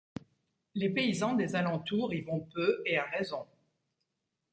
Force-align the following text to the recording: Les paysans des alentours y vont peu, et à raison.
Les 0.73 0.89
paysans 0.89 1.35
des 1.35 1.55
alentours 1.55 2.11
y 2.11 2.21
vont 2.21 2.39
peu, 2.39 2.81
et 2.87 2.97
à 2.97 3.03
raison. 3.03 3.45